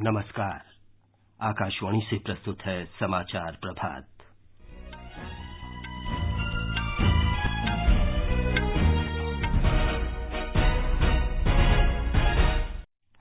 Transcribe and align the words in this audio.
नमस्कार। 0.00 0.62
आकाशवाणी 1.40 2.00
से 2.00 2.18
प्रस्तुत 2.18 2.62
है 2.62 2.84
समाचार 2.84 3.58
प्रभात। 3.62 4.04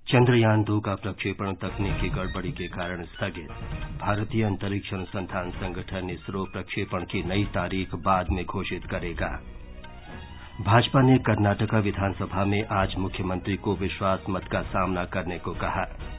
चंद्रयान 0.08 0.64
दो 0.64 0.80
का 0.80 0.96
प्रक्षेपण 0.96 1.54
तकनीकी 1.54 2.10
गड़बड़ी 2.10 2.52
के 2.52 2.68
कारण 2.68 3.04
स्थगित। 3.04 3.52
भारतीय 4.02 4.44
अंतरिक्ष 4.44 4.94
अनुसंधान 4.94 5.52
संगठन 5.52 6.10
इसरो 6.10 6.46
प्रक्षेपण 6.46 7.06
की 7.06 7.24
नई 7.24 7.46
तारीख 7.46 7.96
बाद 7.96 8.30
में 8.30 8.46
घोषित 8.46 8.86
करेगा। 8.86 9.32
भाजपा 10.62 11.02
ने 11.02 11.18
कर्नाटका 11.18 11.80
विधानसभा 11.80 12.46
में 12.46 12.68
आज 12.72 12.96
मुख्यमंत्री 12.96 13.56
को 13.58 13.76
विश्वास 13.76 14.20
मत 14.30 14.44
का 14.52 14.62
सामना 14.62 15.06
करने 15.06 15.40
को 15.40 15.54
कहा। 15.54 16.15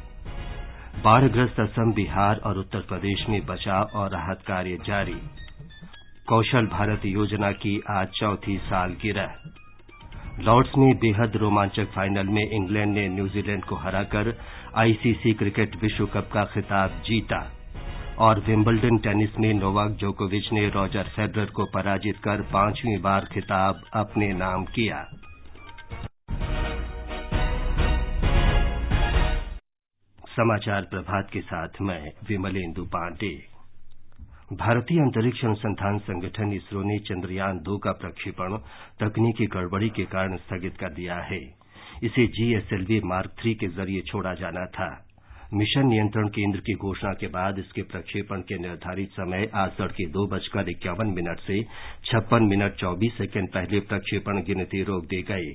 बाढ़ग्रस्त 1.06 1.60
असम, 1.60 1.92
बिहार 1.92 2.36
और 2.36 2.58
उत्तर 2.58 2.78
प्रदेश 2.78 3.24
में 3.28 3.46
बचाव 3.46 3.90
और 3.94 4.10
राहत 4.10 4.38
कार्य 4.46 4.78
जारी। 4.86 5.14
कौशल 6.28 6.66
भारत 6.66 7.04
योजना 7.04 7.50
की 7.52 7.80
आज 7.90 8.08
चौथी 8.08 8.56
साल 8.56 8.68
सालगिरह 8.68 10.42
लॉर्ड्स 10.42 10.70
में 10.78 10.98
बेहद 10.98 11.36
रोमांचक 11.36 11.92
फाइनल 11.94 12.26
में 12.26 12.42
इंग्लैंड 12.50 12.94
ने 12.94 13.08
न्यूजीलैंड 13.08 13.64
को 13.64 13.76
हराकर 13.76 14.38
आईसीसी 14.76 15.32
क्रिकेट 15.32 15.76
विश्व 15.82 16.06
कप 16.06 16.30
का 16.32 16.44
खिताब 16.44 16.90
जीता 16.90 17.52
और 18.18 18.40
विम्बलडन 18.40 18.98
टेनिस 18.98 19.38
में 19.38 19.54
नोवाक 19.54 19.90
जोकोविच 19.90 20.52
ने 20.52 20.68
रॉजर 20.68 21.02
फेडरर 21.02 21.44
को 21.44 21.64
पराजित 21.64 22.16
कर 22.16 22.42
पांचवीं 22.42 23.00
बार 23.00 23.24
खिताब 23.24 23.80
अपने 23.94 24.32
नाम 24.32 24.64
किया। 24.64 25.06
समाचार 30.36 30.82
प्रभात 30.90 31.28
के 31.32 31.40
साथ 31.40 31.80
मैं 31.82 32.00
विमलेंदु 32.28 32.82
पांडे। 32.94 33.28
भारतीय 34.54 34.98
अंतरिक्ष 35.02 35.44
अनुसंधान 35.44 35.98
संगठन 36.08 36.52
इसरो 36.54 36.82
ने 36.88 36.98
चंद्रयान 37.06 37.58
दो 37.68 37.76
का 37.84 37.92
प्रक्षेपण 38.02 38.56
तकनीकी 39.00 39.46
गड़बड़ी 39.54 39.88
के 39.98 40.04
कारण 40.14 40.36
स्थगित 40.38 40.76
कर 40.80 40.92
दिया 40.94 41.16
है। 41.30 41.38
इसे 42.04 42.26
जीएसएलवी 42.38 43.00
मार्क 43.12 43.32
थ्री 43.40 43.54
के 43.62 43.68
ज़रिए 43.78 44.00
छोड़ा 44.10 44.34
जाना 44.40 44.64
था। 44.76 44.88
मिशन 45.54 45.86
नियंत्रण 45.88 46.28
केंद्र 46.38 46.60
की 46.66 46.74
घोषणा 46.86 47.12
के 47.20 47.26
बाद 47.38 47.58
इसके 47.58 47.82
प्रक्षेपण 47.94 48.40
के 48.50 48.58
निर्धारित 48.58 49.10
समय 49.20 49.48
आज 49.62 49.70
तड़के 49.78 50.06
दो 50.18 50.26
बजकर 50.34 50.68
इक्यावन 50.70 51.14
मिनट 51.16 51.40
से 51.46 51.62
छप्पन 52.10 52.48
मिनट 52.50 52.76
चौबीस 52.80 53.16
सेकेंड 53.18 53.48
पहले 53.54 53.80
प्रक्षेपण 53.88 54.42
गिनती 54.48 54.82
रोक 54.92 55.04
दी 55.14 55.22
गई 55.32 55.50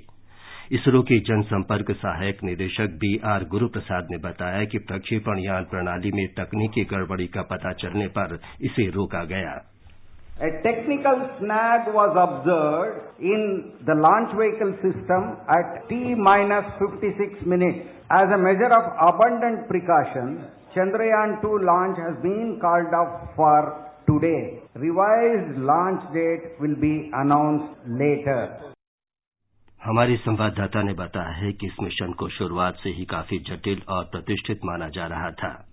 इसरो 0.77 1.01
के 1.07 1.19
जनसंपर्क 1.27 1.89
सहायक 2.01 2.43
निदेशक 2.43 2.93
बी 2.99 3.09
आर 3.29 3.43
गुरु 3.53 3.67
प्रसाद 3.69 4.07
ने 4.11 4.17
बताया 4.25 4.63
कि 4.73 4.79
प्रक्षेपण 4.91 5.39
यान 5.45 5.63
प्रणाली 5.71 6.11
में 6.11 6.27
तकनीकी 6.37 6.83
गड़बड़ी 6.91 7.27
का 7.33 7.41
पता 7.49 7.73
चलने 7.81 8.07
पर 8.17 8.39
इसे 8.69 8.89
रोका 8.97 9.23
गया 9.33 9.59
A 10.39 10.51
technical 10.61 11.19
snag 11.39 11.89
was 11.95 12.15
observed 12.21 13.21
in 13.33 13.43
the 13.89 13.97
launch 14.05 14.31
vehicle 14.37 14.71
system 14.85 15.27
at 15.57 15.75
T 15.89 15.99
minus 16.29 16.71
56 16.79 17.45
minutes. 17.45 17.85
As 18.11 18.33
a 18.33 18.39
measure 18.39 18.71
of 18.79 18.89
abundant 19.09 19.67
precaution, 19.67 20.33
Chandrayaan 20.73 21.37
2 21.45 21.53
launch 21.71 21.99
has 21.99 22.17
been 22.23 22.57
called 22.65 22.99
off 23.03 23.29
for 23.35 23.61
today. 24.07 24.59
Revised 24.87 25.63
launch 25.73 26.11
date 26.13 26.51
will 26.59 26.77
be 26.79 26.95
announced 27.13 27.87
later. 28.03 28.41
हमारे 29.83 30.17
संवाददाता 30.17 30.81
ने 30.83 30.93
बताया 30.93 31.29
है 31.29 31.51
कि 31.53 31.67
इस 31.67 31.73
mission 31.83 32.11
को 32.13 32.29
शुरुआत 32.29 32.75
से 32.75 32.89
ही 32.89 33.05
काफ़ी 33.05 33.39
जटिल 33.39 33.81
और 33.89 34.03
प्रतिष्ठित 34.03 34.59
माना 34.65 34.89
जा 34.89 35.07
रहा 35.07 35.31
था। 35.31 35.70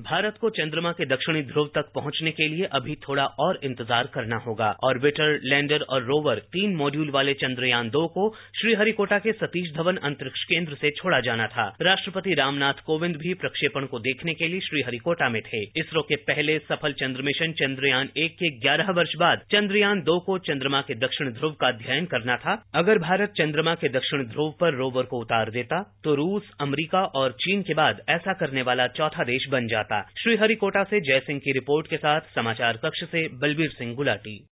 भारत 0.00 0.36
को 0.40 0.48
चंद्रमा 0.50 0.90
के 0.92 1.04
दक्षिणी 1.06 1.40
ध्रुव 1.44 1.66
तक 1.74 1.90
पहुँचने 1.94 2.30
के 2.30 2.46
लिए 2.48 2.64
अभी 2.72 2.94
थोड़ा 3.02 3.24
और 3.40 3.58
इंतज़ार 3.64 4.06
करना 4.14 4.36
होगा। 4.38 4.68
ऑर्बिटर, 4.84 5.38
लैंडर 5.44 5.80
और 5.88 6.04
रोवर, 6.04 6.38
तीन 6.52 6.76
मॉड्यूल 6.76 7.10
वाले 7.10 7.34
चंद्रयान 7.34 7.88
दो 7.90 8.06
को 8.08 8.28
श्रीहरिकोटा 8.60 9.18
के 9.18 9.32
सतीश 9.34 9.72
धवन 9.74 9.96
अंतरिक्ष 10.02 10.44
केंद्र 10.44 10.74
से 10.74 10.90
छोड़ा 10.92 11.20
जाना 11.20 11.46
था। 11.48 11.66
राष्ट्रपति 11.82 12.34
रामनाथ 12.34 12.80
कोविंद 12.86 13.16
भी 13.16 13.34
प्रक्षेपण 13.36 13.86
को 13.86 13.98
देखने 14.00 14.34
के 14.34 14.48
लिए 14.48 14.60
श्रीहरिकोटा 14.60 15.28
में 15.28 15.40
थे। 15.42 15.62
इसरो 15.80 16.02
के 16.02 16.16
पहले 16.24 16.58
सफल 16.60 16.92
चंद्र 17.00 17.22
मिशन 17.22 17.52
चंद्रयान 17.60 18.08
एक 18.18 18.34
के 18.34 18.50
ग्यारह 18.58 18.90
वर्ष 18.92 19.14
बाद 19.16 19.44
चंद्रयान 19.52 20.02
दो 20.02 20.18
को 20.20 20.38
चंद्रमा 20.48 20.80
के 20.82 20.94
दक्षिण 20.96 21.32
ध्रुव 21.32 21.52
का 21.60 21.68
अध्ययन 21.68 22.06
करना 22.06 22.36
था। 22.38 22.56
अगर 22.74 22.98
भारत 23.00 23.34
चंद्रमा 23.36 23.74
के 23.74 23.88
दक्षिण 23.90 24.24
ध्रुव 24.26 24.54
पर 24.60 24.74
रोवर 24.76 25.04
को 25.04 25.20
उतार 25.20 25.50
देता 25.50 25.82
तो 26.04 26.14
रूस, 26.14 26.50
अमरीका 26.60 27.04
और 27.14 27.32
चीन 27.40 27.62
के 27.62 27.74
बाद 27.74 28.00
ऐसा 28.10 28.32
करने 28.40 28.62
वाला 28.62 28.86
चौथा 28.90 29.24
देश 29.26 29.48
बन 29.50 29.66
जाता। 29.66 29.89
श्रीहरिकोटा 29.92 30.84
से 30.84 31.00
जयसिंह 31.00 31.38
की 31.38 31.52
रिपोर्ट 31.52 31.86
के 31.86 31.96
साथ 31.96 32.20
समाचार 32.20 32.76
कक्ष 32.76 33.04
से 33.04 33.28
बलबीर 33.28 33.70
सिंह 33.70 33.94
गुलाटी। 33.94 34.46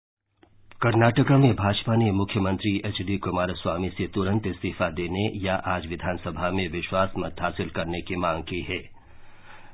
कर्नाटका 0.82 1.38
में 1.38 1.54
भाजपा 1.54 1.96
ने 1.96 2.10
मुख्यमंत्री 2.10 2.82
एच 2.86 3.02
डी 3.02 3.16
कुमारस्वामी 3.16 3.88
से 3.88 4.06
तुरंत 4.06 4.46
इस्तीफा 4.46 4.88
देने 4.88 5.46
या 5.46 5.54
आज 5.54 5.86
विधानसभा 5.86 6.50
में 6.50 6.68
विश्वास 6.68 7.12
मत 7.18 7.36
हासिल 7.40 7.68
करने 7.68 8.00
की 8.00 8.16
मांग 8.16 8.42
की 8.42 8.60
है। 8.60 8.78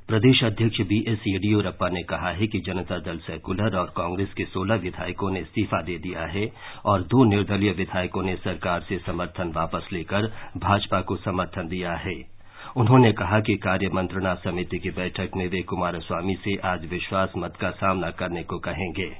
प्रदेश 0.07 0.43
अध्यक्ष 0.43 0.81
बी 0.81 1.03
एस 1.07 1.19
येडियुरप्पा 1.27 1.89
ने 1.89 2.03
कहा 2.03 2.29
है 2.29 2.47
कि 2.47 2.59
जनता 2.59 2.97
दल 2.97 3.17
सेकुलर 3.17 3.75
और 3.75 3.93
कांग्रेस 3.97 4.33
के 4.33 4.45
सोलह 4.45 4.75
विधायकों 4.75 5.31
ने 5.31 5.39
इस्तीफा 5.39 5.81
दे 5.81 5.97
दिया 5.97 6.25
है 6.25 6.51
और 6.85 7.03
दो 7.03 7.23
निर्दलीय 7.23 7.71
विधायकों 7.71 8.23
ने 8.23 8.35
सरकार 8.35 8.81
से 8.81 8.97
समर्थन 8.97 9.51
वापस 9.55 9.89
लेकर 9.93 10.27
भाजपा 10.57 11.01
को 11.01 11.15
समर्थन 11.15 11.67
दिया 11.67 11.93
है। 11.93 12.34
उन्होंने 12.77 13.11
कहा 13.11 13.39
कि 13.39 13.55
कार्य 13.55 13.89
मंत्रणा 13.93 14.33
समिति 14.35 14.79
की 14.79 14.89
बैठक 14.89 15.31
में 15.35 15.47
वे 15.47 15.61
कुमारस्वामी 15.61 16.33
से 16.35 16.55
आज 16.57 16.85
विश्वास 16.85 17.33
मत 17.37 17.53
का 17.61 17.69
सामना 17.69 18.09
करने 18.09 18.43
को 18.43 18.59
कहेंगे। 18.59 19.11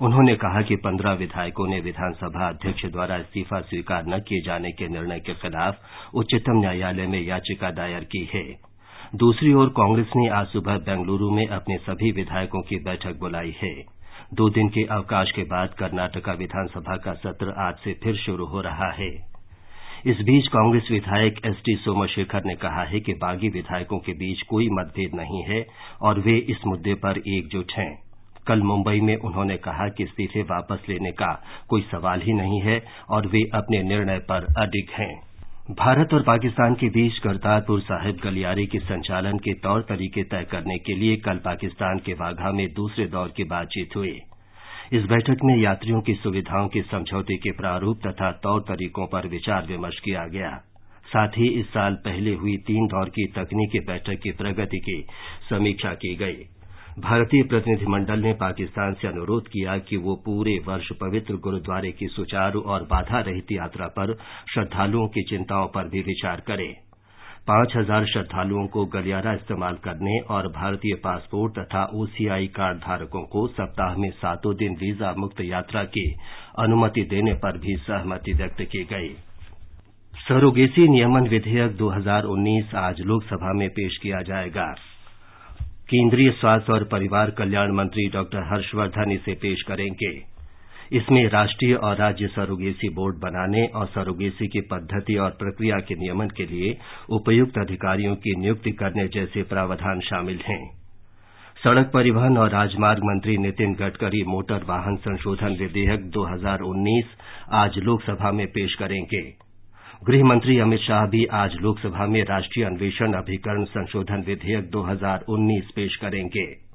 उन्होंने 0.00 0.34
कहा 0.34 0.62
कि 0.62 0.76
पंद्रह 0.76 1.12
विधायकों 1.12 1.68
ने 1.68 1.80
विधानसभा 1.80 2.48
अध्यक्ष 2.48 2.86
द्वारा 2.86 3.16
इस्तीफा 3.16 3.60
स्वीकार 3.60 4.06
न 4.06 4.18
किए 4.18 4.40
जाने 4.40 4.72
के 4.72 4.88
निर्णय 4.88 5.20
के 5.20 5.34
खिलाफ 5.34 5.78
उच्चतम 6.14 6.60
न्यायालय 6.60 7.06
में 7.06 7.20
याचिका 7.20 7.70
दायर 7.70 8.04
की 8.04 8.30
है। 8.34 8.44
दूसरी 9.14 9.52
ओर 9.52 9.68
कांग्रेस 9.68 10.06
ने 10.16 10.28
आज 10.28 10.46
सुबह 10.46 10.78
बेंगलुरू 10.78 11.30
में 11.30 11.46
अपने 11.46 11.76
सभी 11.76 12.12
विधायकों 12.12 12.62
की 12.62 12.76
बैठक 12.76 13.18
बुलाई 13.20 13.56
है। 13.62 13.74
दो 14.34 14.50
दिन 14.50 14.68
के 14.68 14.84
अवकाश 14.84 15.32
के 15.32 15.42
बाद 15.42 15.68
कर्नाटका 15.68 16.32
विधानसभा 16.32 16.96
का 16.96 17.12
सत्र 17.12 17.54
आज 17.58 17.74
से 17.74 18.00
फिर 18.04 18.16
शुरू 18.16 18.46
हो 18.46 18.60
रहा 18.60 18.92
है। 18.92 19.27
इस 20.06 20.16
बीच 20.16 20.46
कांग्रेस 20.48 20.88
विधायक 20.90 21.40
एस 21.46 21.56
टी 21.56 21.74
सोमशेखर 21.76 22.44
ने 22.46 22.54
कहा 22.54 22.82
है 22.82 23.00
कि 23.00 23.12
बागी 23.12 23.48
विधायकों 23.48 23.98
के 23.98 24.12
बीच 24.12 24.42
कोई 24.42 24.68
मतभेद 24.70 25.14
नहीं 25.14 25.42
है 25.44 25.64
और 26.02 26.20
वे 26.20 26.36
इस 26.50 26.66
मुद्दे 26.66 26.94
पर 26.94 27.18
एकजुट 27.28 27.72
हैं। 27.72 27.90
कल 28.46 28.62
मुंबई 28.62 29.00
में 29.00 29.16
उन्होंने 29.16 29.56
कहा 29.56 29.88
कि 29.88 30.04
इस्तीफे 30.04 30.42
वापस 30.42 30.86
लेने 30.88 31.10
का 31.12 31.32
कोई 31.68 31.82
सवाल 31.82 32.20
ही 32.20 32.32
नहीं 32.32 32.60
है 32.60 32.82
और 33.10 33.26
वे 33.26 33.42
अपने 33.54 33.82
निर्णय 33.82 34.18
पर 34.18 34.46
अडिग 34.58 34.90
हैं। 34.90 35.14
भारत 35.70 36.14
और 36.14 36.22
पाकिस्तान 36.22 36.74
के 36.74 36.88
बीच 36.88 37.18
करतारपुर 37.18 37.80
साहिब 37.80 38.20
गलियारे 38.24 38.66
के 38.66 38.78
संचालन 38.78 39.38
के 39.38 39.54
तौर 39.54 39.82
तरीके 39.82 40.22
तय 40.22 40.46
करने 40.50 40.78
के 40.78 40.94
लिए 40.94 41.16
कल 41.16 41.38
पाकिस्तान 41.44 41.98
के 41.98 42.12
वाघा 42.12 42.52
में 42.52 42.66
दूसरे 42.72 43.06
दौर 43.06 43.32
की 43.36 43.44
बातचीत 43.44 43.96
हुई। 43.96 44.18
इस 44.92 45.02
बैठक 45.02 45.36
में 45.44 45.56
यात्रियों 45.56 46.00
की 46.00 46.14
सुविधाओं 46.14 46.68
के 46.68 46.82
समझौते 46.82 47.36
के 47.36 47.50
प्रारूप 47.50 47.98
तथा 48.06 48.30
तौर 48.32 48.60
तरीकों 48.60 49.06
पर 49.06 49.26
विचार 49.28 49.66
विमर्श 49.66 49.98
किया 50.00 50.26
गया। 50.26 50.50
साथ 51.06 51.28
ही 51.28 51.48
इस 51.48 51.66
साल 51.66 51.94
पहले 51.94 52.34
हुई 52.34 52.56
तीन 52.56 52.86
दौर 52.86 53.08
की 53.08 53.26
तकनीकी 53.26 53.80
बैठक 53.80 54.20
की 54.22 54.30
प्रगति 54.30 54.78
की 54.78 55.06
समीक्षा 55.50 55.92
की 55.94 56.16
गई। 56.16 56.36
भारतीय 56.98 57.42
प्रतिनिधिमंडल 57.42 58.18
ने 58.18 58.32
पाकिस्तान 58.32 58.94
से 58.94 59.08
अनुरोध 59.08 59.48
किया 59.48 59.78
कि 59.78 59.96
वो 59.96 60.14
पूरे 60.24 60.58
वर्ष 60.66 60.88
पवित्र 60.92 61.34
गुरुद्वारे 61.34 61.92
की 61.92 62.06
सुचारू 62.06 62.60
और 62.60 62.82
बाधा 62.82 63.20
रहित 63.20 63.52
यात्रा 63.52 63.86
पर 63.86 64.14
श्रद्धालुओं 64.54 65.08
की 65.08 65.22
चिंताओं 65.22 65.66
पर 65.66 65.88
भी 65.88 66.00
विचार 66.00 66.40
करे। 66.40 66.87
पाँच 67.48 67.72
हज़ार 67.76 68.04
श्रद्धालुओं 68.06 68.66
को 68.66 68.84
गलियारा 68.84 69.32
इस्तेमाल 69.32 69.74
करने 69.74 70.18
और 70.30 70.48
भारतीय 70.48 70.94
पासपोर्ट 70.94 71.58
तथा 71.58 71.84
ओसीआई 71.94 72.46
कार्ड 72.46 72.78
धारकों 72.78 73.22
को 73.26 73.46
सप्ताह 73.48 73.96
में 73.96 74.10
सातों 74.10 74.54
दिन 74.56 74.74
वीज़ा 74.74 75.12
मुक्त 75.18 75.40
यात्रा 75.40 75.84
की 75.84 76.04
अनुमति 76.58 77.02
देने 77.10 77.34
पर 77.34 77.58
भी 77.58 77.76
सहमति 77.76 78.32
व्यक्त 78.32 78.62
की 78.62 78.84
गई। 78.84 79.08
सरोगेसी 80.28 80.88
नियमन 80.88 81.28
विधेयक 81.28 81.76
2019 81.76 82.74
आज 82.74 83.00
लोकसभा 83.02 83.52
में 83.52 83.68
पेश 83.70 83.96
किया 83.96 84.22
जाएगा। 84.22 84.72
केंद्रीय 85.90 86.30
स्वास्थ्य 86.30 86.72
और 86.72 86.84
परिवार 86.84 87.30
कल्याण 87.30 87.72
मंत्री 87.72 88.08
डॉक्टर 88.10 88.52
हर्षवर्धन 88.52 89.12
इसे 89.12 89.34
पेश 89.42 89.62
करेंगे। 89.62 90.16
इसमें 90.92 91.28
राष्ट्रीय 91.28 91.74
और 91.74 91.96
राज्य 91.96 92.26
सरोगेसी 92.26 92.88
बोर्ड 92.88 93.16
बनाने 93.16 93.66
और 93.66 93.86
सरोगेसी 93.86 94.46
की 94.48 94.60
पद्धति 94.60 95.16
और 95.16 95.30
प्रक्रिया 95.30 95.76
के 95.76 95.94
नियमन 95.94 96.28
के 96.28 96.46
लिए 96.46 96.78
उपयुक्त 97.10 97.58
अधिकारियों 97.58 98.14
की 98.16 98.36
नियुक्ति 98.40 98.70
करने 98.70 99.08
जैसे 99.08 99.42
प्रावधान 99.42 100.00
शामिल 100.00 100.38
हैं। 100.38 100.78
सड़क 101.64 101.90
परिवहन 101.94 102.38
और 102.38 102.50
राजमार्ग 102.50 103.04
मंत्री 103.04 103.36
नितिन 103.38 103.74
गडकरी 103.74 104.22
मोटर 104.22 104.64
वाहन 104.68 104.96
संशोधन 104.96 105.56
विधेयक 105.60 106.10
2019 106.10 107.04
आज 107.52 107.78
लोकसभा 107.78 108.32
में 108.32 108.46
पेश 108.46 108.74
करेंगे। 108.74 109.22
गृह 110.04 110.24
मंत्री 110.24 110.58
अमित 110.58 110.80
शाह 110.80 111.06
भी 111.06 111.24
आज 111.24 111.56
लोकसभा 111.60 112.06
में 112.06 112.22
राष्ट्रीय 112.22 112.66
अन्वेषण 112.66 113.12
अभिकरण 113.12 113.64
संशोधन 113.64 114.24
विधेयक 114.26 114.70
2019 114.70 115.70
पेश 115.76 115.96
करेंगे। 115.96 116.67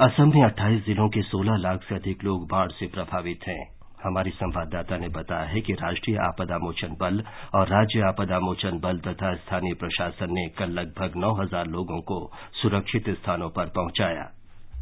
असम 0.00 0.30
में 0.34 0.42
28 0.42 0.84
जिलों 0.86 1.08
के 1.08 1.22
16 1.22 1.56
लाख 1.58 1.82
से 1.82 1.94
अधिक 1.94 2.22
लोग 2.24 2.46
बाढ़ 2.48 2.70
से 2.70 2.86
प्रभावित 2.86 3.46
हैं। 3.48 3.62
हमारी 4.04 4.30
संवाददाता 4.30 4.96
ने 4.96 5.08
बताया 5.08 5.48
है 5.48 5.60
कि 5.60 5.72
राष्ट्रीय 5.72 6.16
आपदा 6.18 6.58
मोचन 6.58 6.94
बल 7.00 7.22
और 7.54 7.68
राज्य 7.68 8.00
आपदा 8.00 8.38
मोचन 8.40 8.78
बल 8.78 8.98
तथा 8.98 9.34
स्थानीय 9.34 9.74
प्रशासन 9.74 10.32
ने 10.32 10.48
कल 10.48 10.70
लगभग 10.70 11.16
नौ 11.16 11.34
हज़ार 11.34 11.66
लोगों 11.66 12.00
को 12.02 12.20
सुरक्षित 12.62 13.10
स्थानों 13.10 13.50
पर 13.50 13.72
पहुँचाया। 13.76 14.30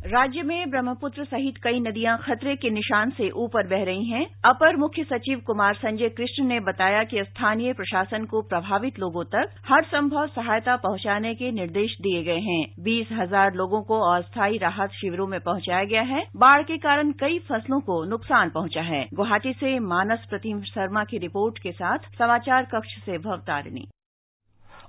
राज्य 0.04 0.42
में 0.42 0.70
ब्रह्मपुत्र 0.70 1.24
सहित 1.24 1.54
कई 1.62 1.78
नदियाँ 1.80 2.16
खतरे 2.18 2.54
के 2.56 2.70
निशान 2.70 3.10
से 3.10 3.28
ऊपर 3.34 3.66
बह 3.66 3.82
रही 3.84 4.04
हैं। 4.04 4.24
अपर 4.44 4.76
मुख्य 4.76 5.04
सचिव 5.04 5.40
कुमार 5.46 5.74
संजय 5.74 6.08
कृष्ण 6.08 6.44
ने 6.44 6.58
बताया 6.60 7.02
कि 7.04 7.24
स्थानीय 7.24 7.72
प्रशासन 7.72 8.24
को 8.24 8.42
प्रभावित 8.42 8.98
लोगों 8.98 9.24
तक 9.24 9.54
हर 9.68 9.84
संभव 9.84 10.26
सहायता 10.26 10.76
पहुँचाने 10.76 11.34
के 11.34 11.50
निर्देश 11.52 11.96
दिए 12.00 12.22
गए 12.22 12.38
हैं। 12.40 12.64
बीस 12.80 13.08
हज़ार 13.12 13.54
लोगों 13.54 13.82
को 13.82 14.00
अस्थायी 14.12 14.58
राहत 14.58 14.90
शिविरों 14.92 15.26
में 15.26 15.40
पहुँचाया 15.40 15.84
गया 15.84 16.02
है। 16.02 16.22
बाढ़ 16.36 16.62
के 16.62 16.76
कारण 16.78 17.12
कई 17.20 17.38
फ़सलों 17.48 17.80
को 17.80 18.04
नुकसान 18.04 18.50
पहुँचा 18.50 18.82
है। 18.84 19.04
गुवाहाटी 19.14 19.52
से 19.52 19.78
मानस 19.88 20.26
प्रतिम 20.30 20.62
शर्मा 20.66 21.04
की 21.04 21.18
रिपोर्ट 21.18 21.58
के 21.58 21.72
साथ 21.72 22.10
समाचार 22.18 22.68
कक्ष 22.74 22.96
से 23.06 23.18
भवतारिणी। 23.18 23.88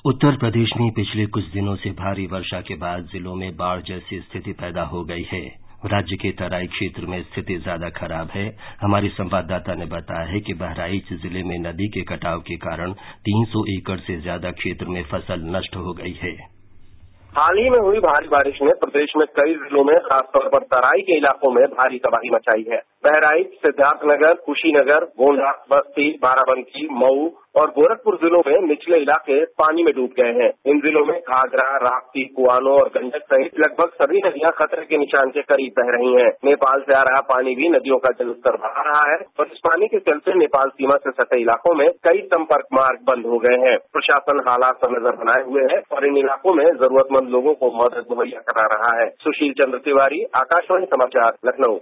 उत्तर 0.05 0.35
प्रदेश 0.37 0.69
में 0.77 0.89
पिछले 0.91 1.25
कुछ 1.25 1.43
दिनों 1.43 1.75
से 1.75 1.89
भारी 1.89 2.25
वर्षा 2.25 2.59
के 2.61 2.75
बाद 2.75 3.03
जिलों 3.03 3.35
में 3.35 3.55
बाढ़ 3.55 3.81
जैसी 3.81 4.19
स्थिति 4.19 4.51
पैदा 4.51 4.81
हो 4.81 5.03
गई 5.03 5.23
है। 5.33 5.41
राज्य 5.85 6.15
के 6.15 6.31
तराई 6.31 6.67
क्षेत्र 6.67 7.05
में 7.05 7.21
स्थिति 7.23 7.55
ज़्यादा 7.55 7.89
खराब 7.89 8.27
है। 8.27 8.57
हमारी 8.81 9.09
संवाददाता 9.09 9.75
ने 9.75 9.85
बताया 9.85 10.27
है 10.27 10.39
कि 10.39 10.53
बहराइच 10.53 11.13
ज़िले 11.13 11.43
में 11.43 11.57
नदी 11.59 11.87
के 11.87 12.01
कटाव 12.01 12.39
के 12.39 12.55
कारण 12.57 12.93
300 13.25 13.65
एकड़ 13.77 13.99
से 13.99 14.19
ज़्यादा 14.21 14.51
क्षेत्र 14.51 14.85
में 14.85 15.03
फ़सल 15.03 15.49
नष्ट 15.55 15.75
हो 15.75 15.93
गई 15.93 16.13
है। 16.23 16.57
हाल 17.37 17.57
ही 17.57 17.69
में 17.69 17.79
हुई 17.79 17.99
भारी 17.99 18.27
बारिश 18.27 18.59
ने 18.61 18.71
प्रदेश 18.73 19.09
में 19.17 19.25
कई 19.27 19.53
जिलों 19.53 19.83
में, 19.83 19.95
खासतौर 19.99 20.47
पर 20.47 20.59
तराई 20.59 21.01
के 21.01 21.17
इलाकों 21.17 21.51
में, 21.51 21.63
भारी 21.65 21.97
तबाही 21.97 22.29
मचाई 22.29 22.65
है। 22.71 22.77
बहराइच, 22.77 23.47
सिद्धार्थनगर, 23.47 24.33
कुशीनगर, 24.33 25.05
गोंडा, 25.19 25.51
बस्ती, 25.71 26.09
बाराबंकी, 26.23 26.87
मऊ 26.91 27.27
और 27.57 27.69
गोरखपुर 27.69 28.15
जिलों 28.15 28.41
में 28.47 28.67
निचले 28.67 28.97
इलाके 28.97 29.43
पानी 29.59 29.83
में 29.83 29.93
डूब 29.95 30.09
गए 30.19 30.33
हैं। 30.33 30.49
इन 30.65 30.79
जिलों 30.79 31.05
में 31.05 31.15
घाघरा, 31.19 31.67
राप्ती, 31.77 32.23
कुआनो 32.35 32.73
और 32.73 32.89
गंडक 32.95 33.23
सहित 33.23 33.59
लगभग 33.59 33.93
सभी 34.01 34.21
नदियाँ 34.25 34.51
खतरे 34.51 34.85
के 34.85 34.97
निशान 34.97 35.29
के 35.29 35.41
करीब 35.41 35.73
बह 35.77 35.91
रही 35.95 36.13
हैं। 36.13 36.29
नेपाल 36.45 36.81
से 36.81 36.93
आ 36.93 37.01
रहा 37.01 37.21
पानी 37.29 37.55
भी 37.55 37.69
नदियों 37.69 37.97
का 37.97 38.11
जलस्तर 38.19 38.57
बढ़ा 38.57 38.81
रहा 38.81 39.03
है 39.11 39.17
और 39.39 39.47
इस 39.47 39.59
पानी 39.59 39.87
के 39.87 39.99
चलते 39.99 40.37
नेपाल 40.37 40.69
सीमा 40.69 40.97
से 40.97 41.11
सटे 41.11 41.41
इलाकों 41.41 41.75
में 41.75 41.87
कई 42.03 42.21
संपर्क 42.27 42.67
मार्ग 42.73 42.99
बंद 43.07 43.25
हो 43.25 43.39
गए 43.39 43.57
हैं। 43.65 43.77
प्रशासन 43.93 44.43
हालात 44.47 44.79
पर 44.81 44.91
नज़र 44.91 45.15
बनाए 45.15 45.43
हुए 45.43 45.63
है 45.63 45.81
और 45.91 46.07
इन 46.07 46.17
इलाकों 46.17 46.53
में 46.53 46.65
जरूरतमंद 46.65 47.29
लोगों 47.29 47.53
को 47.53 47.71
मदद 47.83 48.05
मुहैया 48.11 48.39
करा 48.39 48.65
रहा 48.75 48.95
है। 49.01 49.09
सुशील 49.23 49.53
चंद्र 49.53 49.77
तिवारी, 49.77 50.23
आकाशवाणी 50.35 50.85
समाचार, 50.85 51.37
लखनऊ। 51.45 51.77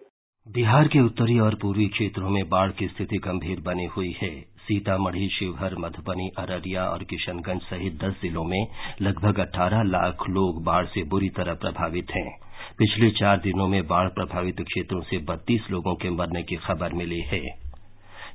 बिहार 0.48 0.88
के 0.88 1.00
उत्तरी 1.00 1.40
और 1.40 1.56
पूर्वी 1.56 1.86
क्षेत्रों 1.88 2.30
में 2.30 2.44
बाढ़ 2.50 2.72
की 2.72 2.88
स्थिति 2.88 3.18
गंभीर 3.18 3.62
बनी 3.66 3.86
हुई 3.86 4.12
है। 4.22 4.55
सीतामढ़ी, 4.66 5.28
शिवहर, 5.30 5.76
मधुबनी, 5.78 6.30
अररिया 6.40 6.86
और 6.86 7.04
किशनगंज 7.04 7.62
सहित 7.62 8.04
दस 8.04 8.14
जिलों 8.22 8.44
में 8.44 8.68
लगभग 9.02 9.40
अट्ठारह 9.40 9.84
लाख 9.84 10.30
लोग 10.30 10.64
बाढ़ 10.64 10.86
से 10.86 11.04
बुरी 11.04 11.30
तरह 11.30 11.54
प्रभावित 11.54 12.12
हैं। 12.12 12.30
पिछले 12.78 13.10
चार 13.12 13.38
दिनों 13.38 13.68
में 13.68 13.88
बाढ़ 13.88 14.08
प्रभावित 14.08 14.62
क्षेत्रों 14.62 15.02
से 15.02 15.18
बत्तीस 15.18 15.70
लोगों 15.72 15.96
के 15.96 16.10
मरने 16.10 16.44
की 16.44 16.56
खबर 16.56 16.94
मिली 16.94 17.20
है। 17.20 17.42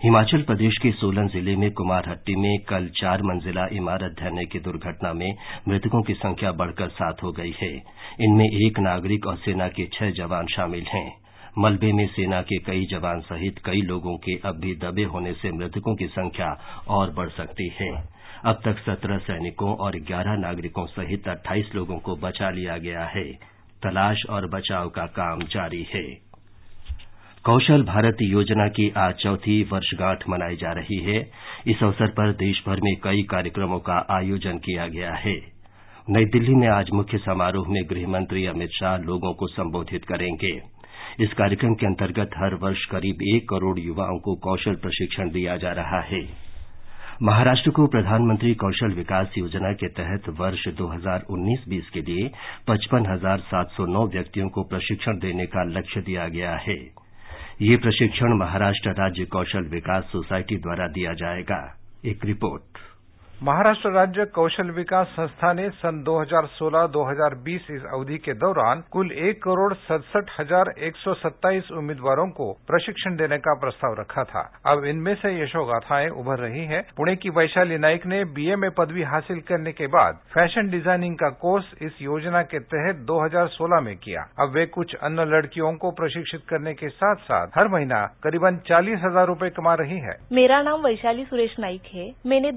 हिमाचल 0.04 0.42
प्रदेश 0.42 0.76
के 0.82 0.90
सोलन 0.90 1.28
ज़िले 1.28 1.56
में 1.56 1.70
कुमारहट्टी 1.70 2.34
में 2.34 2.58
कल 2.58 2.86
चार 2.88 3.22
मंजिला 3.22 3.66
इमारत 3.72 4.14
ढहने 4.20 4.44
की 4.44 4.58
दुर्घटना 4.58 5.12
में 5.12 5.30
मृतकों 5.68 6.02
की 6.02 6.14
संख्या 6.14 6.52
बढ़कर 6.52 6.88
सात 6.88 7.22
हो 7.22 7.32
गई 7.32 7.54
है। 7.62 7.72
इनमें 8.20 8.44
एक 8.44 8.78
नागरिक 8.78 9.26
और 9.26 9.36
सेना 9.36 9.68
के 9.68 9.86
छह 9.86 10.10
जवान 10.10 10.46
शामिल 10.46 10.84
हैं। 10.84 11.19
मलबे 11.58 11.92
में 11.92 12.06
सेना 12.06 12.42
के 12.42 12.58
कई 12.58 12.86
जवान 12.90 13.20
सहित 13.20 13.58
कई 13.64 13.80
लोगों 13.80 14.16
के 14.16 14.34
अब 14.44 14.60
भी 14.60 14.74
दबे 14.74 15.04
होने 15.04 15.32
से 15.32 15.52
मृतकों 15.52 15.94
की 15.94 16.06
संख्या 16.06 16.60
और 16.88 17.10
बढ़ 17.10 17.28
सकती 17.28 17.68
है। 17.80 18.08
अब 18.44 18.60
तक 18.64 18.78
सत्रह 18.78 19.18
सैनिकों 19.18 19.74
और 19.74 19.96
ग्यारह 19.96 20.36
नागरिकों 20.36 20.86
सहित 20.86 21.28
अट्ठाईस 21.28 21.70
लोगों 21.74 21.98
को 21.98 22.16
बचा 22.16 22.50
लिया 22.50 22.76
गया 22.76 23.04
है। 23.04 23.24
तलाश 23.82 24.22
और 24.30 24.48
बचाव 24.48 24.88
का 24.88 25.06
काम 25.06 25.42
जारी 25.42 25.86
है। 25.94 26.30
कौशल 27.44 27.82
भारत 27.82 28.16
योजना 28.22 28.68
की 28.68 28.92
आज 28.96 29.14
चौथी 29.14 29.62
वर्षगांठ 29.62 30.24
मनाई 30.28 30.56
जा 30.56 30.72
रही 30.72 30.96
है। 30.96 31.30
इस 31.66 31.82
अवसर 31.82 32.06
पर 32.06 32.32
देशभर 32.32 32.80
में 32.80 32.96
कई 32.96 33.22
कार्यक्रमों 33.22 33.78
का 33.78 34.06
आयोजन 34.10 34.58
किया 34.58 34.86
गया 34.86 35.14
है। 35.14 35.60
नई 36.10 36.24
दिल्ली 36.24 36.54
में 36.54 36.68
आज 36.68 36.90
मुख्य 36.90 37.18
समारोह 37.18 37.68
में 37.68 37.82
गृहमंत्री 37.90 38.46
अमित 38.46 38.70
शाह 38.70 38.96
लोगों 38.96 39.34
को 39.34 39.46
संबोधित 39.46 40.04
करेंगे। 40.04 40.79
इस 41.20 41.32
कार्यक्रम 41.38 41.74
के 41.74 41.86
अंतर्गत 41.86 42.30
हर 42.36 42.54
वर्ष 42.54 42.84
करीब 42.84 43.22
एक 43.30 43.48
करोड़ 43.48 43.78
युवाओं 43.78 44.18
को 44.18 44.34
कौशल 44.44 44.74
प्रशिक्षण 44.74 45.30
दिया 45.30 45.56
जा 45.56 45.72
रहा 45.72 46.00
है। 46.02 46.20
महाराष्ट्र 47.22 47.70
को 47.70 47.86
प्रधानमंत्री 47.86 48.52
कौशल 48.54 48.94
विकास 48.94 49.34
योजना 49.38 49.72
के 49.72 49.88
तहत 49.98 50.28
वर्ष 50.38 50.66
2019-20 50.78 51.90
के 51.94 52.00
लिए 52.02 52.30
पचपन 52.68 53.06
हज़ार 53.06 53.40
सात 53.48 53.70
सौ 53.70 53.86
नौ 53.88 54.06
व्यक्तियों 54.06 54.48
को 54.48 54.62
प्रशिक्षण 54.64 55.18
देने 55.18 55.46
का 55.46 55.64
लक्ष्य 55.70 56.00
दिया 56.00 56.28
गया 56.28 56.54
है। 56.58 56.78
ये 57.62 57.76
प्रशिक्षण 57.78 58.38
महाराष्ट्र 58.38 58.94
राज्य 59.00 59.24
कौशल 59.32 59.68
विकास 59.70 60.08
सोसायटी 60.12 60.56
द्वारा 60.58 60.86
दिया 60.88 61.12
जाएगा। 61.16 61.62
एक 62.06 62.24
रिपोर्ट। 62.24 62.78
महाराष्ट्र 63.42 63.90
राज्य 63.90 64.24
कौशल 64.34 64.70
विकास 64.76 65.06
संस्था 65.10 65.52
ने 65.52 65.68
सन 65.74 66.02
2016-2020 66.06 67.68
इस 67.70 67.82
अवधि 67.92 68.16
के 68.18 68.32
दौरान 68.34 68.82
कुल 68.92 69.12
एक 69.28 69.38
करोड़ 69.42 69.72
सड़सठ 69.74 70.30
हज़ार 70.40 70.70
एक 70.78 70.96
सौ 70.96 71.14
सत्ताईस 71.14 71.70
उम्मीदवारों 71.72 72.26
को 72.30 72.50
प्रशिक्षण 72.68 73.16
देने 73.16 73.38
का 73.38 73.54
प्रस्ताव 73.60 73.94
रखा 74.00 74.24
था। 74.24 74.42
अब 74.66 74.84
इनमें 74.84 75.14
से 75.14 75.32
यशोगाथाएँ 75.36 76.08
उभर 76.16 76.38
रही 76.38 76.64
हैं। 76.64 76.82
पुणे 76.96 77.14
की 77.16 77.30
वैशाली 77.38 77.78
नाइक 77.78 78.04
ने 78.06 78.24
बीए 78.34 78.56
में 78.56 78.70
पदवी 78.78 79.02
हासिल 79.12 79.40
करने 79.48 79.72
के 79.72 79.86
बाद 79.86 80.20
फ़ैशन 80.34 80.68
डिज़ाइनिंग 80.70 81.16
का 81.16 81.30
कोर्स 81.46 81.72
इस 81.82 82.02
योजना 82.02 82.42
के 82.52 82.58
तहत 82.66 83.02
2016 83.06 83.80
में 83.80 83.96
किया। 83.96 84.26
अब 84.40 84.52
वे 84.54 84.66
कुछ 84.68 84.94
अन्य 85.00 85.24
लड़कियों 85.30 85.72
को 85.76 85.90
प्रशिक्षित 86.02 86.44
करने 86.50 86.74
के 86.74 86.88
साथ 86.90 87.24
साथ 87.24 87.58
हर 87.58 87.68
महीना 87.68 88.04
करीबन 88.22 88.60
चालीस 88.68 89.00
हज़ार 89.04 89.26
रुपये 89.26 89.50
कमा 89.56 89.74
रही 89.76 89.98
है। 90.00 90.16
मेरा 90.32 90.62
नाम 90.62 90.86
वैशाली 90.86 91.24
सुरेश 91.24 91.56
नाइक 91.60 91.90
है। 91.94 92.08
मैंने 92.26 92.52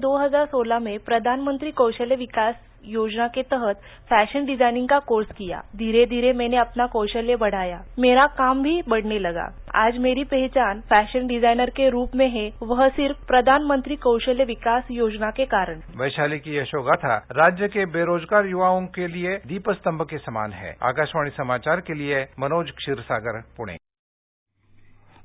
2016 0.74 0.84
में 0.84 0.98
प्रधानमंत्री 0.98 1.70
कौशल्य 1.70 2.16
विकास 2.16 2.54
योजना 2.84 3.28
के 3.28 3.42
तहत 3.42 3.76
फ़ैशन 4.08 4.44
डिज़ाइनिंग 4.44 4.88
का 4.88 4.98
कोर्स 4.98 5.28
किया। 5.32 5.58
धीरे 5.76 6.06
धीरे 6.06 6.32
मैंने 6.32 6.56
अपना 6.56 6.86
कौशल्य 6.86 7.36
बढ़ाया। 7.36 7.84
मेरा 7.98 8.26
काम 8.26 8.62
भी 8.62 8.82
बढ़ने 8.82 9.18
लगा। 9.18 9.54
आज 9.74 9.98
मेरी 9.98 10.24
पहचान 10.24 10.80
फ़ैशन 10.80 11.26
डिज़ाइनर 11.26 11.70
के 11.70 11.90
रूप 11.90 12.10
में 12.14 12.28
है। 12.30 12.52
वह 12.62 12.88
सिर्फ़ 12.88 13.26
प्रधानमंत्री 13.26 13.96
कौशल्य 13.96 14.44
विकास 14.44 14.84
योजना 14.90 15.30
के 15.30 15.44
कारण। 15.44 15.80
वैशाली 15.96 16.38
की 16.38 16.58
यशोगाथा 16.58 17.16
राज्य 17.16 17.68
के 17.68 17.86
बेरोजगार 17.86 18.46
युवाओं 18.46 18.86
के 18.86 19.06
लिए 19.06 19.36
दीप 19.36 19.70
स्तंभ 19.70 20.02
के 20.02 20.18
समान 20.18 20.52
है। 20.52 20.76
आकाशवाणी 20.82 21.30
समाचार 21.30 21.80
के 21.80 21.94
लिए 21.94 22.22
मनोज 22.22 22.70
क्षीरसागर, 22.70 23.40
पुणे। 23.56 23.76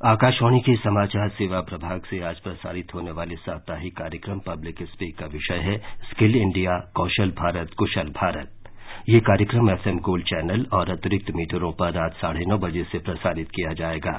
आकाशवाणी 0.01 0.59
के 0.59 0.75
समाचार 0.75 1.29
सेवा 1.29 1.59
प्रभाग 1.61 2.01
से 2.01 2.19
आज 2.23 2.39
प्रसारित 2.39 2.93
होने 2.95 3.11
वाले 3.11 3.35
साप्ताहिक 3.35 3.95
कार्यक्रम 3.97 4.39
पब्लिक 4.39 4.83
स्पीक 4.83 5.17
का 5.17 5.25
विषय 5.25 5.55
है 5.55 5.77
स्किल 6.03 6.35
इंडिया 6.35 6.77
कौशल 6.95 7.31
भारत, 7.31 7.73
कुशल 7.77 8.09
भारत। 8.09 8.69
ये 9.09 9.19
कार्यक्रम 9.19 9.69
एफएम 9.69 9.97
गोल्ड 9.99 10.25
चैनल 10.25 10.65
और 10.73 10.89
अतिरिक्त 10.89 11.31
मीटरों 11.35 11.71
पर 11.71 11.91
रात 11.93 12.13
साढ़े 12.13 12.45
नौ 12.45 12.57
बजे 12.57 12.83
से 12.83 12.99
प्रसारित 12.99 13.49
किया 13.49 13.73
जाएगा। 13.73 14.15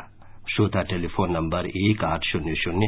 श्रोता 0.51 0.83
टेलीफोन 0.83 1.33
नंबर 1.33 1.67
एक 1.67 2.05
आठ 2.05 2.25
शून्य 2.25 2.55
शून्य, 2.55 2.87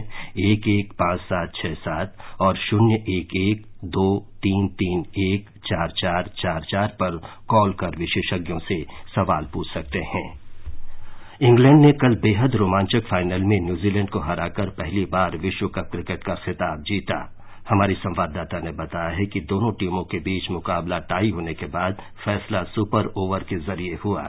एक 0.51 0.69
एक 0.69 0.93
पाँच 0.93 1.21
सात 1.21 1.53
छह 1.55 1.75
सात 1.75 2.17
और 2.41 2.57
शून्य 2.57 3.03
एक 3.17 3.37
एक 3.37 3.67
दो 3.89 4.07
तीन 4.43 4.69
तीन 4.75 5.05
एक 5.31 5.49
चार 5.67 5.89
चार 5.89 6.31
चार 6.37 6.61
चार 6.61 6.97
पर 7.01 7.17
कॉल 7.49 7.73
कर 7.73 7.99
विशेषज्ञों 7.99 8.59
से 8.59 8.83
सवाल 9.15 9.49
पूछ 9.53 9.73
सकते 9.75 9.99
हैं। 9.99 10.42
इंग्लैंड 11.43 11.81
ने 11.81 11.93
कल 11.93 12.15
बेहद 12.15 12.55
रोमांचक 12.55 13.07
फाइनल 13.11 13.43
में 13.43 13.61
न्यूजीलैंड 13.61 14.11
को 14.11 14.19
हराकर 14.19 14.69
पहली 14.71 15.05
बार 15.05 15.37
विश्व 15.37 15.69
कप 15.69 15.89
क्रिकेट 15.93 16.23
का 16.25 16.35
खिताब 16.35 16.83
जीता। 16.83 17.17
हमारी 17.69 17.95
संवाददाता 17.95 18.59
ने 18.59 18.73
बताया 18.73 19.17
है 19.17 19.27
कि 19.27 19.41
दोनों 19.41 19.73
टीमों 19.73 20.03
के 20.05 20.19
बीच 20.19 20.51
मुकाबला 20.51 20.99
टाई 20.99 21.31
होने 21.31 21.55
के 21.55 21.67
बाद 21.67 22.03
फैसला 22.25 22.63
सुपर 22.63 23.13
ओवर 23.17 23.39
के 23.39 23.57
ज़रिए 23.57 23.99
हुआ। 24.05 24.23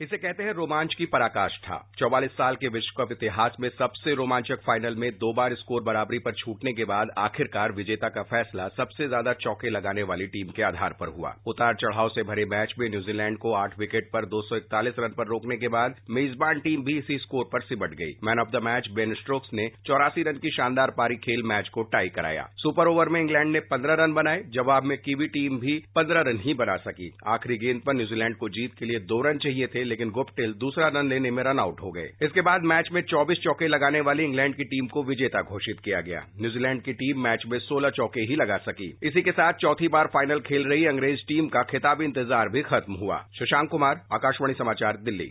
इसे 0.00 0.16
कहते 0.16 0.42
हैं 0.42 0.52
रोमांच 0.54 0.94
की 0.94 1.06
पराकाष्ठा। 1.06 1.76
चौवालीस 1.98 2.30
साल 2.32 2.54
के 2.56 2.68
विश्व 2.68 2.92
कप 2.98 3.10
इतिहास 3.12 3.56
में 3.60 3.68
सबसे 3.70 4.14
रोमांचक 4.14 4.60
फाइनल 4.66 4.94
में 4.98 5.10
दो 5.14 5.32
बार 5.32 5.54
स्कोर 5.54 5.82
बराबरी 5.82 6.18
पर 6.18 6.34
छूटने 6.34 6.72
के 6.72 6.84
बाद 6.84 7.10
आखिरकार 7.18 7.72
विजेता 7.72 8.08
का 8.08 8.22
फैसला 8.30 8.68
सबसे 8.70 9.08
ज़्यादा 9.08 9.32
चौके 9.42 9.70
लगाने 9.70 10.02
वाली 10.02 10.26
टीम 10.28 10.52
के 10.56 10.62
आधार 10.62 10.94
पर 11.00 11.08
हुआ। 11.08 11.34
उतार 11.46 11.74
चढ़ाव 11.74 12.08
से 12.08 12.22
भरे 12.22 12.44
मैच 12.46 12.72
में 12.78 12.88
न्यूजीलैंड 12.90 13.36
को 13.38 13.52
आठ 13.54 13.78
विकेट 13.78 14.08
पर 14.12 14.26
दो 14.26 14.40
सौ 14.42 14.56
इकतालीस 14.56 14.94
रन 14.98 15.14
पर 15.18 15.26
रोकने 15.26 15.56
के 15.56 15.68
बाद 15.68 15.96
मेजबान 16.10 16.60
टीम 16.60 16.84
भी 16.84 16.96
इसी 16.98 17.18
स्कोर 17.18 17.44
पर 17.52 17.62
सिमट 17.62 17.94
गई। 17.98 18.16
Man 18.24 18.40
of 18.40 18.56
the 18.56 18.62
match 18.64 18.88
Ben 18.94 19.14
Stokes 19.14 19.52
ने 19.54 19.68
चौरासी 19.86 20.22
रन 20.22 20.38
की 20.38 20.50
शानदार 20.52 20.94
पारी 20.98 21.16
खेल 21.18 21.42
मैच 21.44 21.68
को 21.68 21.82
टाई 21.92 22.08
कराया। 22.16 22.48
सुपर 22.56 22.88
ओवर 22.88 23.08
में 23.08 23.20
इंग्लैंड 23.20 23.52
ने 23.52 23.60
पंद्रह 23.68 24.02
रन 24.04 24.14
बनाए, 24.14 24.42
जवाब 24.50 24.84
में 24.84 24.96
कीवी 25.00 25.26
टीम 25.28 25.58
भी 25.58 25.78
पंद्रह 25.96 26.28
रन 26.30 26.40
ही 26.40 26.54
बना 26.54 26.76
सकी। 26.88 27.12
आखिरी 27.28 27.58
गेंद 27.58 27.82
पर 27.86 27.96
न्यूजीलैंड 27.96 28.36
को 28.36 28.48
जीत 28.50 28.74
के 28.78 28.86
लिए 28.86 29.04
दो 29.06 29.22
रन 29.22 29.38
चाहिए 29.40 29.66
थे 29.66 29.88
लेकिन 29.90 30.10
गुप्टिल 30.10 30.52
दूसरा 30.58 30.88
रन 30.88 31.08
लेने 31.08 31.30
में 31.30 31.42
रन 31.42 31.58
आउट 31.58 31.80
हो 31.82 31.90
गए। 31.90 32.08
इसके 32.22 32.40
बाद 32.40 32.62
मैच 32.64 32.88
में 32.92 33.00
24 33.02 33.38
चौके 33.42 33.68
लगाने 33.68 34.00
वाली 34.00 34.24
इंग्लैंड 34.24 34.54
की 34.54 34.64
टीम 34.64 34.86
को 34.86 35.02
विजेता 35.02 35.42
घोषित 35.42 35.80
किया 35.84 36.00
गया। 36.00 36.24
न्यूजीलैंड 36.40 36.82
की 36.82 36.92
टीम 36.92 37.20
मैच 37.20 37.44
में 37.46 37.58
16 37.58 37.90
चौके 37.90 38.20
ही 38.20 38.36
लगा 38.36 38.56
सकी। 38.56 38.88
इसी 39.02 39.22
के 39.22 39.32
साथ 39.32 39.52
चौथी 39.52 39.88
बार 39.88 40.06
फाइनल 40.06 40.40
खेल 40.40 40.68
रही 40.68 40.86
अंग्रेज़ 40.86 41.20
टीम 41.28 41.48
का 41.48 41.62
खिताबी 41.62 42.04
इंतज़ार 42.04 42.48
भी 42.48 42.62
खत्म 42.62 42.94
हुआ। 42.94 43.18
शशांक 43.38 43.70
कुमार, 43.70 44.00
आकाशवाणी 44.12 44.54
समाचार, 44.54 44.96
दिल्ली। 44.96 45.30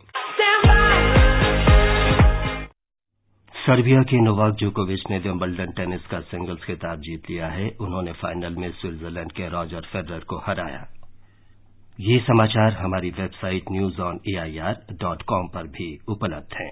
सर्बिया 3.55 4.01
के 4.01 4.21
नोवाक 4.21 4.53
जोकोविच 4.53 5.03
ने 5.11 5.17
विम्बलडन 5.19 5.71
टेनिस 5.71 6.05
का 6.07 6.19
सिंगल्स 6.19 6.63
खिताब 6.63 7.01
जीत 7.01 7.29
लिया 7.29 7.47
है। 7.47 7.69
उन्होंने 7.81 8.11
फाइनल 8.11 8.55
में 8.55 8.71
स्विट्जरलैंड 8.71 9.31
के 9.31 9.49
रॉजर 9.49 9.81
फेडरर 9.93 10.19
को 10.19 10.37
हराया। 10.45 10.87
ये 11.99 12.17
समाचार 12.19 12.73
हमारी 12.73 13.09
website 13.09 13.63
news 13.71 13.99
on 14.01 14.19
AIR 14.29 14.75
dot 14.99 15.21
com 15.27 15.47
पर 15.47 15.63
भी 15.69 15.87
उपलब्ध 16.09 16.53
हैं। 16.55 16.71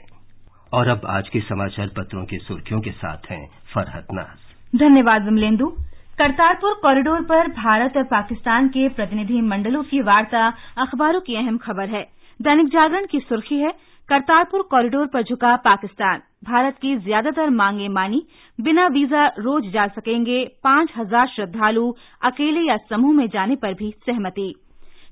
और 0.73 0.87
अब 0.87 1.01
आज 1.07 1.29
के 1.29 1.39
समाचार 1.39 1.87
पत्रों 1.87 2.23
की 2.25 2.37
सुर्खियों 2.37 2.79
के 2.81 2.91
साथ 2.91 3.25
हैं 3.31 3.39
फरहत 3.73 4.13
नाज। 4.13 4.77
धन्यवाद 4.79 5.25
विमलेंदु 5.25 5.65
करतारपुर 6.17 6.73
कॉरिडोर 6.81 7.21
पर 7.23 7.47
भारत 7.53 7.97
और 7.97 8.03
पाकिस्तान 8.11 8.67
के 8.67 8.87
प्रतिनिधि 8.89 9.41
मंडलों 9.43 9.81
की 9.83 10.01
वार्ता 10.01 10.47
अखबारों 10.77 11.21
की 11.21 11.35
अहम 11.35 11.57
खबर 11.57 11.89
है। 11.89 12.03
दैनिक 12.39 12.67
जागरण 12.67 13.05
की 13.05 13.19
सुर्खी 13.21 13.55
है, 13.55 13.71
करतारपुर 14.09 14.61
कॉरिडोर 14.71 15.07
पर 15.07 15.23
झुका 15.23 15.55
पाकिस्तान। 15.65 16.21
भारत 16.45 16.77
की 16.81 16.95
ज़्यादातर 16.99 17.49
मांगे 17.51 17.87
मानी, 17.89 18.21
बिना 18.59 18.87
वीज़ा 18.89 19.27
रोज 19.39 19.67
जा 19.73 19.87
सकेंगे 19.89 20.43
पाँच 20.63 20.93
हज़ार 20.97 21.27
श्रद्धालु 21.27 21.91
अकेले 22.23 22.65
या 22.67 22.77
समूह 22.89 23.13
में 23.13 23.27
जाने 23.27 23.55
पर 23.57 23.73
भी 23.73 23.91
सहमति। 24.07 24.53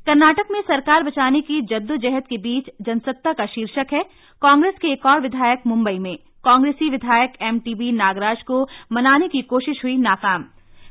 कर्नाटक 0.07 0.47
में 0.51 0.61
सरकार 0.61 1.03
बचाने 1.03 1.41
की 1.41 1.61
जद्दोजहद 1.61 2.23
के 2.23 2.37
बीच 2.37 2.65
जनसत्ता 2.81 3.33
का 3.33 3.45
शीर्षक 3.45 3.93
है, 3.93 4.01
कांग्रेस 4.41 4.75
के 4.81 4.91
एक 4.91 5.05
और 5.05 5.21
विधायक 5.21 5.61
मुंबई 5.67 5.97
में। 5.99 6.15
कांग्रेसी 6.45 6.89
विधायक 6.89 7.33
एमटीबी 7.41 7.91
नागराज 7.91 8.43
को 8.43 8.61
मनाने 8.91 9.27
की 9.27 9.41
कोशिश 9.41 9.83
हुई 9.83 9.97
नाकाम। 9.97 10.45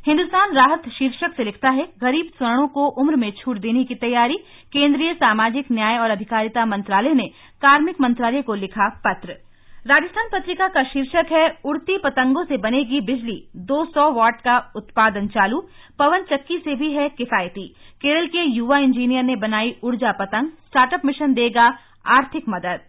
हिंदुस्तान 0.06 0.52
राहत 0.52 0.88
शीर्षक 0.88 1.36
से 1.36 1.44
लिखता 1.44 1.70
है, 1.70 1.88
गरीब 2.00 2.30
स्वर्णों 2.38 2.68
को 2.68 2.86
उम्र 2.86 3.16
में 3.16 3.30
छूट 3.30 3.58
देने 3.58 3.84
की 3.84 3.94
तैयारी, 3.94 4.36
केंद्रीय 4.72 5.14
सामाजिक 5.14 5.72
न्याय 5.72 5.98
और 5.98 6.10
अधिकारिता 6.10 6.66
मंत्रालय 6.66 7.14
ने 7.14 7.26
कार्मिक 7.62 8.00
मंत्रालय 8.00 8.42
को 8.42 8.54
लिखा 8.54 8.88
पत्र। 9.06 9.36
राजस्थान 9.86 10.28
पत्रिका 10.32 10.66
का 10.68 10.82
शीर्षक 10.82 11.32
है, 11.32 11.48
उड़ती 11.64 11.96
पतंगों 11.98 12.44
से 12.44 12.56
बनेगी 12.56 13.00
बिजली 13.00 13.36
200 13.66 14.10
वाट 14.12 14.40
का 14.40 14.56
उत्पादन 14.76 15.26
चालू, 15.26 15.60
पवन 15.98 16.22
चक्की 16.22 16.58
से 16.58 16.74
भी 16.74 16.90
है 16.92 17.08
किफायती। 17.08 17.66
केरल 18.00 18.26
के 18.26 18.44
युवा 18.46 18.78
इंजीनियर 18.78 19.22
ने 19.22 19.36
बनाई 19.36 19.74
ऊर्जा 19.84 20.12
पतंग, 20.12 20.48
स्टार्टअप 20.66 21.04
मिशन 21.04 21.34
देगा 21.34 21.66
आर्थिक 22.10 22.48
मदद। 22.48 22.80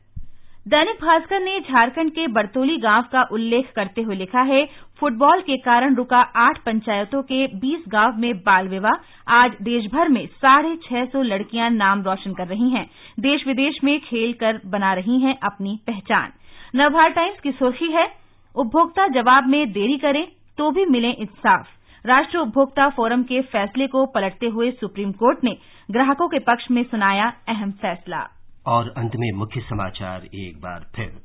दैनिक 0.66 0.96
भास्कर 0.96 1.40
ने 1.40 1.60
झारखंड 1.62 2.12
के 2.12 2.28
बरतोली 2.28 2.78
गाँव 2.78 3.04
का 3.12 3.24
उल्लेख 3.32 3.72
करते 3.76 4.02
हुए 4.02 4.16
लिखा 4.16 4.42
है, 4.44 4.66
फुटबॉल 5.00 5.42
के 5.42 5.58
कारण 5.58 5.96
रुका 5.96 6.22
आठ 6.38 6.64
पंचायतों 6.64 7.22
के 7.24 7.46
बीस 7.58 7.84
गाँव 7.90 8.18
में 8.18 8.38
बाल 8.40 8.68
विवाह, 8.68 8.96
आज 9.34 9.52
देशभर 9.62 10.10
में 10.10 10.26
साढ़े 10.28 10.76
छह 10.86 11.06
सौ 11.06 11.22
लड़कियाँ 11.24 11.70
नाम 11.72 12.04
रोशन 12.04 12.34
कर 12.34 12.48
रही 12.48 12.70
हैं, 12.70 12.86
देश 13.20 13.48
विदेश 13.48 13.84
में 13.84 14.00
खेल 14.00 14.34
कर 14.34 14.62
बना 14.66 14.94
रही 14.94 15.20
हैं 15.22 15.38
अपनी 15.44 15.80
पहचान। 15.88 16.32
नवभारत 16.76 17.14
टाइम्स 17.14 17.40
की 17.40 17.52
सुर्खी 17.52 17.92
है, 17.92 18.08
उपभोक्ता 18.56 19.08
जवाब 19.08 19.48
में 19.48 19.72
देरी 19.72 19.98
करें 19.98 20.28
तो 20.58 20.72
भी 20.72 20.86
मिले 20.86 21.10
इंसाफ। 21.10 21.68
राष्ट्रीय 22.06 22.42
उपभोक्ता 22.42 22.90
फोरम 22.90 23.24
के 23.24 23.42
फैसले 23.42 23.88
को 23.88 24.06
पलटते 24.06 24.46
हुए 24.46 24.72
सुप्रीम 24.72 25.12
कोर्ट 25.12 25.44
ने 25.44 25.58
ग्राहकों 25.92 26.28
के 26.28 26.40
पक्ष 26.40 26.72
में 26.72 26.84
सुनाया 26.84 27.34
अहम 27.50 27.72
फैसला। 27.72 28.28
और 28.68 28.94
अंत 28.98 29.16
में 29.16 29.32
मुख्य 29.32 29.62
समाचार 29.62 30.26
एक 30.36 30.62
बार 30.62 30.86
फिर। 30.96 31.22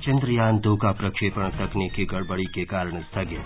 चंद्रयान 0.00 0.58
दो 0.58 0.76
का 0.76 0.92
प्रक्षेपण 0.92 1.48
तकनीकी 1.50 2.04
गड़बड़ी 2.04 2.44
के 2.44 2.64
कारण 2.64 3.00
स्थगित। 3.00 3.44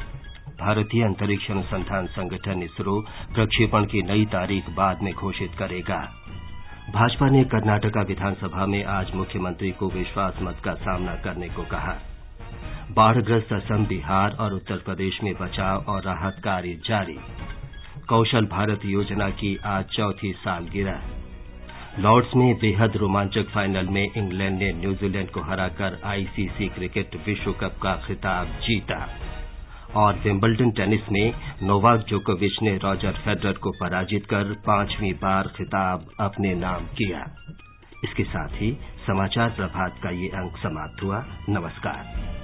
भारतीय 0.61 1.05
अंतरिक्ष 1.05 1.51
अनुसंधान 1.51 2.07
संगठन 2.07 2.63
इसरो 2.63 3.01
प्रक्षेपण 3.35 3.85
की 3.85 4.03
नई 4.03 4.25
तारीख 4.27 4.71
बाद 4.71 5.03
में 5.03 5.15
घोषित 5.15 5.53
करेगा। 5.59 6.01
भाजपा 6.89 7.27
ने 7.27 7.45
कर्नाटका 7.45 8.03
विधानसभा 8.03 8.67
में 8.67 8.85
आज 8.85 9.11
मुख्यमंत्री 9.15 9.71
को 9.71 9.89
विश्वास 9.89 10.35
मत 10.43 10.57
का 10.65 10.75
सामना 10.75 11.15
करने 11.15 11.49
को 11.49 11.63
कहा। 11.63 11.97
बाढ़ग्रस्त 12.91 13.53
असम, 13.53 13.87
बिहार 13.87 14.31
और 14.31 14.53
उत्तर 14.53 14.77
प्रदेश 14.77 15.23
में 15.23 15.35
बचाव 15.35 15.85
और 15.89 16.03
राहत 16.03 16.37
कार्य 16.45 16.81
जारी। 16.87 17.19
कौशल 18.09 18.47
भारत 18.47 18.81
योजना 18.85 19.31
की 19.31 19.59
आज 19.65 19.85
चौथी 19.85 20.33
सालगिरह। 20.33 21.01
लॉर्ड्स 21.99 22.29
में 22.37 22.55
बेहद 22.55 22.97
रोमांचक 22.97 23.49
फाइनल 23.49 23.87
में 23.87 24.11
इंग्लैंड 24.17 24.59
ने 24.59 24.73
न्यूजीलैंड 24.73 25.31
को 25.31 25.41
हराकर 25.41 26.01
आईसीसी 26.05 26.69
क्रिकेट 26.69 27.17
विश्व 27.27 27.53
कप 27.53 27.77
का 27.83 27.95
खिताब 28.07 28.47
जीता। 28.47 29.09
और 29.97 30.19
विम्बलडन 30.19 30.71
टेनिस 30.71 31.01
में 31.13 31.35
नोवाक 31.63 32.01
जोकोविच 32.01 32.63
ने 32.63 32.77
रॉजर 32.77 33.13
फेडरर 33.13 33.53
को 33.53 33.71
पराजित 33.71 34.27
कर 34.27 34.45
पांचवीं 34.67 35.13
बार 35.13 35.49
खिताब 35.57 36.07
अपने 36.21 36.55
नाम 36.55 36.85
किया। 36.85 37.37
इसके 38.05 38.25
साथ 38.25 38.49
ही 38.49 38.79
समाचार 39.07 39.51
प्रभात 39.51 40.01
का 40.03 40.11
ये 40.11 40.29
अंक 40.29 40.57
समाप्त 40.57 41.03
हुआ। 41.03 41.25
नमस्कार। 41.49 42.38